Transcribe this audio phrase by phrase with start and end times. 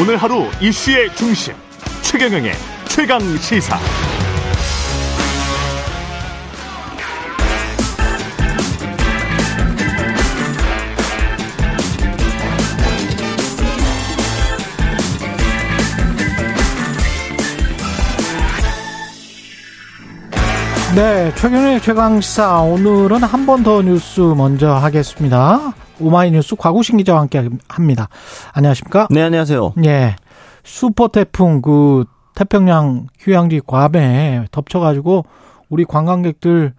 [0.00, 1.54] 오늘 하루 이슈의 중심
[2.02, 2.52] 최경영의
[2.88, 3.78] 최강 시사.
[20.94, 25.72] 네, 최근의 최강 시사 오늘은 한 번 더 뉴스 먼저 하겠습니다.
[26.02, 28.08] 오마이뉴스 과구신 기자와 함께 합니다.
[28.52, 29.08] 안녕하십니까?
[29.10, 29.74] 네, 안녕하세요.
[29.84, 30.16] 예.
[30.64, 35.24] 슈퍼 태풍 그 태평양 휴양지 괌에 덮쳐가지고
[35.68, 36.74] 우리 관광객들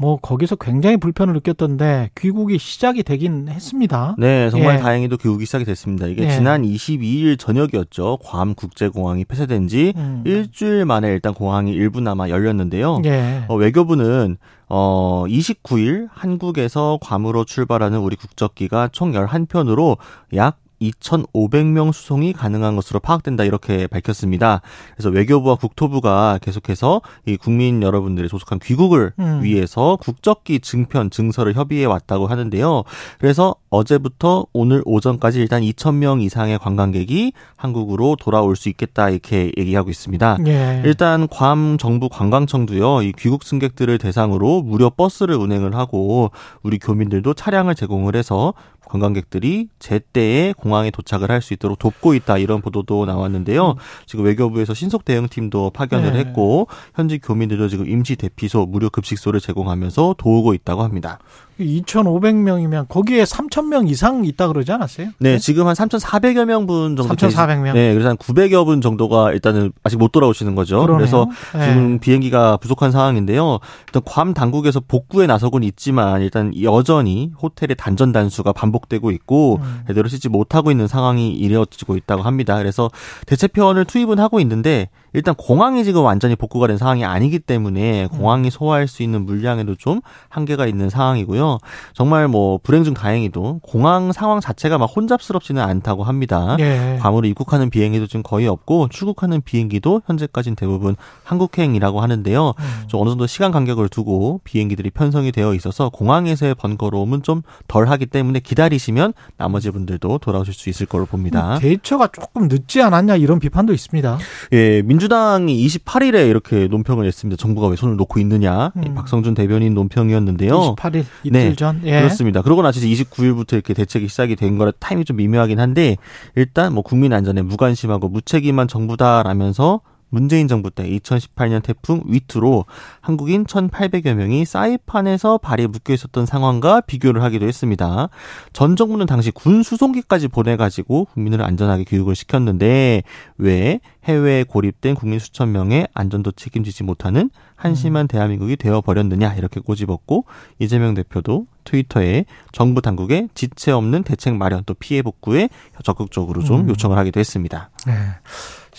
[0.00, 4.14] 뭐 거기서 굉장히 불편을 느꼈던데 귀국이 시작이 되긴 했습니다.
[4.16, 4.78] 네, 정말 예.
[4.78, 6.06] 다행히도 귀국이 시작이 됐습니다.
[6.06, 6.30] 이게 예.
[6.30, 8.18] 지난 22일 저녁이었죠.
[8.22, 10.22] 괌 국제공항이 폐쇄된 지 음.
[10.24, 13.02] 일주일 만에 일단 공항이 일부나마 열렸는데요.
[13.06, 13.44] 예.
[13.48, 14.36] 어, 외교부는
[14.68, 19.96] 어 29일 한국에서 괌으로 출발하는 우리 국적기가 총 11편으로
[20.34, 24.60] 약 2,500명 수송이 가능한 것으로 파악된다 이렇게 밝혔습니다.
[24.94, 29.42] 그래서 외교부와 국토부가 계속해서 이 국민 여러분들의 조속한 귀국을 음.
[29.42, 32.84] 위해서 국적기 증편 증서를 협의해 왔다고 하는데요.
[33.18, 40.38] 그래서 어제부터 오늘 오전까지 일단 2,000명 이상의 관광객이 한국으로 돌아올 수 있겠다 이렇게 얘기하고 있습니다.
[40.46, 40.82] 예.
[40.84, 43.02] 일단 괌 정부 관광청도요.
[43.02, 46.30] 이 귀국 승객들을 대상으로 무료 버스를 운행을 하고
[46.62, 48.54] 우리 교민들도 차량을 제공을 해서
[48.88, 53.76] 관광객들이 제때에 공항에 도착을 할 수 있도록 돕고 있다 이런 보도도 나왔는데요.
[54.06, 56.18] 지금 외교부에서 신속 대응팀도 파견을 네.
[56.18, 61.18] 했고 현지 교민들도 지금 임시 대피소 무료 급식소를 제공하면서 도우고 있다고 합니다.
[61.58, 65.08] 2,500명이면 거기에 3,000명 이상 있다 그러지 않았어요?
[65.18, 67.74] 네, 지금 한 3,400여 명분 정도 3,400명.
[67.74, 70.80] 네, 그래서 한 900여 분 정도가 일단은 아직 못 돌아오시는 거죠.
[70.80, 70.98] 그러네요.
[70.98, 71.68] 그래서 예.
[71.68, 73.58] 지금 비행기가 부족한 상황인데요.
[73.86, 79.82] 일단 괌 당국에서 복구에 나서곤 있지만 일단 여전히 호텔의 단전 단수가 반복되고 있고 음.
[79.86, 82.56] 제대로 쉬지 못하고 있는 상황이 이어지고 있다고 합니다.
[82.58, 82.90] 그래서
[83.26, 88.86] 대체편을 투입은 하고 있는데 일단 공항이 지금 완전히 복구가 된 상황이 아니기 때문에 공항이 소화할
[88.88, 91.47] 수 있는 물량에도 좀 한계가 있는 상황이고요.
[91.94, 96.56] 정말 뭐 불행 중 다행히도 공항 상황 자체가 막 혼잡스럽지는 않다고 합니다.
[96.60, 96.98] 예.
[97.00, 102.54] 괌으로 입국하는 비행기도 지금 거의 없고 출국하는 비행기도 현재까지는 대부분 한국행이라고 하는데요.
[102.58, 102.64] 음.
[102.88, 108.40] 좀 어느 정도 시간 간격을 두고 비행기들이 편성이 되어 있어서 공항에서의 번거로움은 좀 덜하기 때문에
[108.40, 111.58] 기다리시면 나머지 분들도 돌아오실 수 있을 거로 봅니다.
[111.58, 114.18] 대처가 조금 늦지 않았냐 이런 비판도 있습니다.
[114.52, 117.40] 예, 민주당이 28일에 이렇게 논평을 냈습니다.
[117.40, 118.72] 정부가 왜 손을 놓고 있느냐.
[118.76, 118.94] 이 음.
[118.94, 120.74] 박성준 대변인 논평이었는데요.
[120.76, 121.80] 28일 이틀 네, 전.
[121.84, 122.00] 예.
[122.00, 122.42] 그렇습니다.
[122.42, 125.96] 그러고 나서 이제 29일부터 이렇게 대책이 시작이 된 거라 타임이 좀 미묘하긴 한데
[126.36, 132.64] 일단 뭐 국민 안전에 무관심하고 무책임한 정부다라면서 문재인 정부 때 2018년 태풍 위투로
[133.00, 138.08] 한국인 1,800여 명이 사이판에서 발이 묶여 있었던 상황과 비교를 하기도 했습니다.
[138.52, 143.02] 전 정부는 당시 군 수송기까지 보내가지고 국민을 안전하게 교육을 시켰는데
[143.36, 150.24] 왜 해외에 고립된 국민 수천 명의 안전도 책임지지 못하는 한심한 대한민국이 되어버렸느냐 이렇게 꼬집었고
[150.58, 155.50] 이재명 대표도 트위터에 정부 당국의 지체 없는 대책 마련 또 피해 복구에
[155.82, 156.68] 적극적으로 좀 음.
[156.70, 157.70] 요청을 하기도 했습니다.
[157.86, 157.92] 네.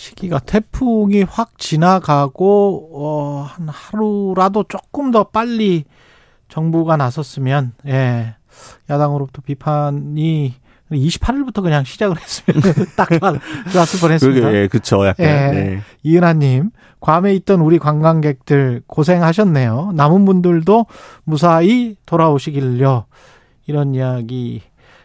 [0.00, 5.84] 시기가 태풍이 확 지나가고 어, 한 하루라도 조금 더 빨리
[6.48, 8.34] 정부가 나섰으면 예.
[8.88, 10.54] 야당으로부터 비판이
[10.90, 12.62] 28일부터 그냥 시작을 했으면
[12.96, 14.40] 딱 좋- 좋았을 뻔했습니다.
[14.46, 15.30] 그게 예, 그쵸 약간 예.
[15.52, 15.80] 네.
[16.02, 19.92] 이은하님, 괌에 있던 우리 관광객들 고생하셨네요.
[19.94, 20.86] 남은 분들도
[21.24, 23.04] 무사히 돌아오시길요.
[23.66, 24.62] 이런 이야기.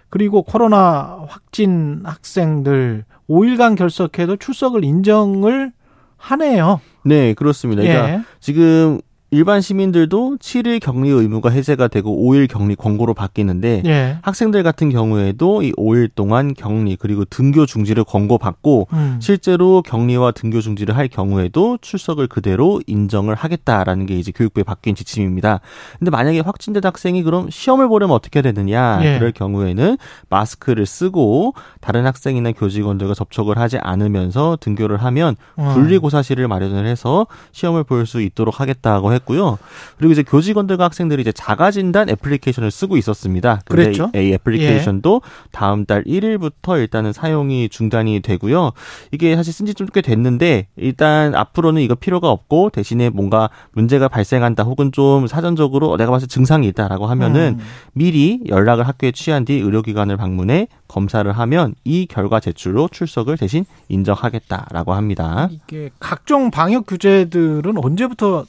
[0.09, 5.71] 그리고 코로나 확진 학생들 5일간 결석해도 출석을 인정을
[6.17, 6.81] 하네요.
[7.03, 7.81] 네 그렇습니다.
[7.81, 8.21] 그러니까 예.
[8.39, 8.99] 지금
[9.31, 14.17] 일반 시민들도 7일 격리 의무가 해제가 되고 5일 격리 권고로 바뀌는데 예.
[14.21, 19.19] 학생들 같은 경우에도 이 5일 동안 격리 그리고 등교 중지를 권고받고 음.
[19.21, 25.59] 실제로 격리와 등교 중지를 할 경우에도 출석을 그대로 인정을 하겠다라는 게 이제 교육부에 바뀐 지침입니다.
[25.99, 28.99] 근데 만약에 확진된 학생이 그럼 시험을 보려면 어떻게 되느냐?
[29.03, 29.17] 예.
[29.17, 29.97] 그럴 경우에는
[30.29, 35.71] 마스크를 쓰고 다른 학생이나 교직원들과 접촉을 하지 않으면서 등교를 하면 어.
[35.73, 39.57] 분리고사실을 마련을 해서 시험을 볼 수 있도록 하겠다고 했고요.
[39.97, 43.61] 그리고 이제 교직원들과 학생들이 이제 자가 진단 애플리케이션을 쓰고 있었습니다.
[43.65, 44.11] 근데 그랬죠?
[44.15, 45.21] 이, 이 애플리케이션도
[45.51, 48.71] 다음 달 1일부터 일단은 사용이 중단이 되고요.
[49.11, 54.07] 이게 사실 쓴 지 좀 꽤 됐는데 일단 앞으로는 이거 필요가 없고 대신에 뭔가 문제가
[54.07, 57.65] 발생한다 혹은 좀 사전적으로 내가 봤을 때 증상이 있다라고 하면은 음.
[57.93, 64.93] 미리 연락을 학교에 취한 뒤 의료기관을 방문해 검사를 하면 이 결과 제출로 출석을 대신 인정하겠다라고
[64.93, 65.49] 합니다.
[65.51, 68.45] 이게 각종 방역 규제들은 언제부터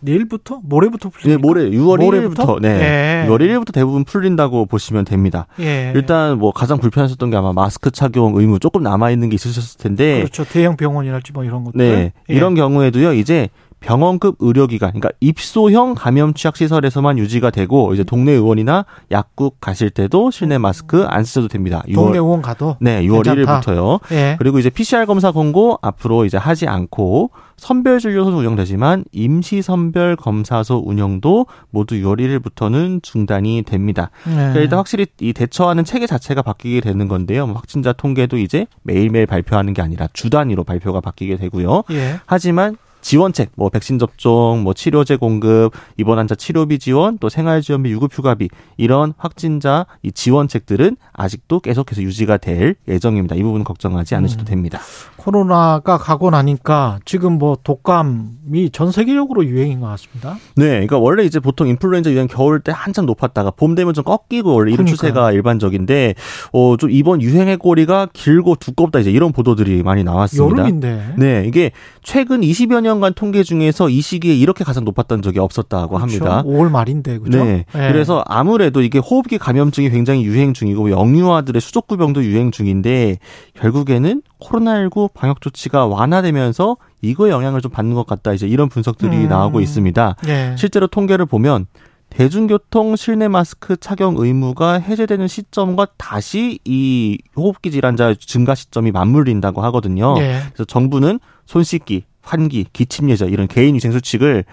[0.00, 1.36] 내일부터 모레부터 풀립니까?
[1.36, 2.56] 네, 모레 6월 모레부터?
[2.56, 3.24] 1일부터 네.
[3.24, 3.28] 예.
[3.28, 5.46] 6월 1일부터 대부분 풀린다고 보시면 됩니다.
[5.60, 5.92] 예.
[5.94, 10.18] 일단 뭐 가장 불편하셨던 게 아마 마스크 착용 의무 조금 남아 있는 게 있으셨을 텐데
[10.18, 10.44] 그렇죠.
[10.44, 11.78] 대형 병원이랄지 뭐 이런 것들.
[11.78, 12.12] 네.
[12.28, 12.34] 예.
[12.34, 13.12] 이런 경우에도요.
[13.14, 13.48] 이제
[13.80, 20.30] 병원급 의료기관, 그러니까 입소형 감염 취약 시설에서만 유지가 되고 이제 동네 의원이나 약국 가실 때도
[20.30, 21.82] 실내 마스크 안 쓰셔도 됩니다.
[21.88, 23.60] 6월 동네 의원 가도 네, 6월 괜찮다.
[23.60, 24.00] 1일부터요.
[24.12, 24.36] 예.
[24.38, 30.82] 그리고 이제 PCR 검사 권고 앞으로 이제 하지 않고 선별 진료소는 운영되지만 임시 선별 검사소
[30.84, 34.10] 운영도 모두 6월 1일부터는 중단이 됩니다.
[34.26, 34.34] 네.
[34.34, 37.46] 그러니까 일단 확실히 이 대처하는 체계 자체가 바뀌게 되는 건데요.
[37.46, 41.84] 뭐 확진자 통계도 이제 매일매일 발표하는 게 아니라 주 단위로 발표가 바뀌게 되고요.
[41.90, 42.20] 예.
[42.26, 48.48] 하지만 지원책, 뭐 백신 접종, 뭐 치료제 공급, 입원 환자 치료비 지원, 또 생활지원비, 유급휴가비
[48.76, 53.36] 이런 확진자 이 지원책들은 아직도 계속해서 유지가 될 예정입니다.
[53.36, 54.44] 이 부분 걱정하지 않으셔도 음.
[54.44, 54.80] 됩니다.
[55.16, 60.36] 코로나가 가고 나니까 지금 뭐 독감이 전 세계적으로 유행인 것 같습니다.
[60.56, 64.52] 네, 그러니까 원래 이제 보통 인플루엔자 유행 겨울 때 한참 높았다가 봄 되면 좀 꺾이고
[64.52, 64.96] 원래 이런 그러니까요.
[64.96, 66.14] 추세가 일반적인데,
[66.52, 70.62] 어, 좀 이번 유행의 꼬리가 길고 두껍다 이제 이런 보도들이 많이 나왔습니다.
[70.62, 71.14] 여름인데.
[71.18, 71.70] 네, 이게
[72.02, 76.42] 최근 20여 년간 통계 중에서 이 시기에 이렇게 가장 높았던 적이 없었다고 합니다.
[76.42, 77.44] 5월 말인데 그죠?
[77.44, 77.64] 네.
[77.74, 77.92] 예.
[77.92, 83.18] 그래서 아무래도 이게 호흡기 감염증이 굉장히 유행 중이고 영유아들의 수족구병도 유행 중인데
[83.54, 88.32] 결국에는 코로나19 방역 조치가 완화되면서 이거에 영향을 좀 받는 것 같다.
[88.32, 89.28] 이제 이런 분석들이 음.
[89.28, 90.16] 나오고 있습니다.
[90.26, 90.56] 예.
[90.58, 91.66] 실제로 통계를 보면
[92.10, 100.16] 대중교통 실내 마스크 착용 의무가 해제되는 시점과 다시 이 호흡기 질환자 증가 시점이 맞물린다고 하거든요.
[100.18, 100.40] 예.
[100.52, 104.44] 그래서 정부는 손 씻기, 환기, 기침 예절 이런 개인 위생 수칙을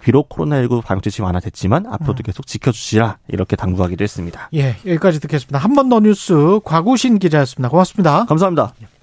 [0.00, 2.24] 비록 코로나19 방역 조치 완화됐지만 앞으로도 음.
[2.24, 4.50] 계속 지켜주시라 이렇게 당부하기도 했습니다.
[4.54, 5.58] 예, 여기까지 듣겠습니다.
[5.58, 7.68] 한 번 더 뉴스 과구신 기자였습니다.
[7.70, 8.24] 고맙습니다.
[8.26, 8.74] 감사합니다.